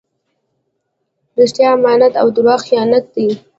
[1.39, 3.29] رښتیا امانت او درواغ خیانت دئ.